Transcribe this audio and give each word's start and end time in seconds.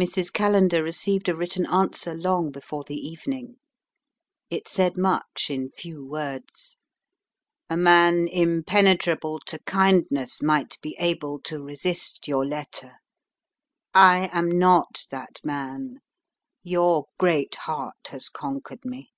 Mrs. 0.00 0.32
Callender 0.32 0.82
received 0.82 1.28
a 1.28 1.34
written 1.34 1.66
answer 1.66 2.14
long 2.14 2.50
before 2.50 2.82
the 2.82 2.96
evening. 2.96 3.56
It 4.48 4.66
said 4.66 4.96
much 4.96 5.50
in 5.50 5.68
few 5.70 6.02
words: 6.02 6.78
"A 7.68 7.76
man 7.76 8.26
impenetrable 8.26 9.38
to 9.40 9.58
kindness 9.64 10.42
might 10.42 10.80
be 10.80 10.96
able 10.98 11.40
to 11.40 11.62
resist 11.62 12.26
your 12.26 12.46
letter. 12.46 12.94
I 13.92 14.30
am 14.32 14.50
not 14.58 15.04
that 15.10 15.40
man. 15.44 15.98
Your 16.62 17.08
great 17.18 17.56
heart 17.56 18.08
has 18.12 18.30
conquered 18.30 18.86
me." 18.86 19.10